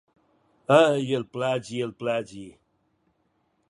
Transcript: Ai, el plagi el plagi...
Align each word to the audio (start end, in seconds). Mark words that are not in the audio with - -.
Ai, 0.77 1.11
el 1.19 1.27
plagi 1.37 1.85
el 1.89 1.95
plagi... 2.03 2.47